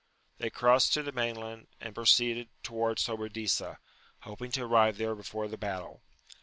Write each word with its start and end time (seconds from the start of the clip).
They 0.39 0.49
crossed 0.49 0.95
to 0.95 1.03
the 1.03 1.11
main 1.11 1.35
land, 1.35 1.67
and 1.79 1.93
proceeded 1.93 2.49
towards 2.63 3.03
Sobradisa, 3.03 3.77
hoping 4.21 4.49
to 4.53 4.63
arrive 4.63 4.97
there 4.97 5.13
before 5.13 5.47
the 5.47 5.57
battle. 5.59 6.01